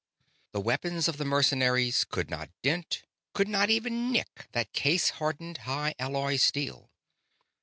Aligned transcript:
The 0.53 0.59
weapons 0.61 1.07
of 1.07 1.17
the 1.17 1.25
mercenaries 1.25 2.05
could 2.05 2.27
not 2.31 2.49
dent, 2.63 3.03
could 3.33 3.47
not 3.47 3.69
even 3.69 4.11
nick, 4.11 4.47
that 4.51 4.73
case 4.73 5.11
hardened 5.21 5.59
high 5.59 5.93
alloy 5.99 6.37
steel. 6.37 6.89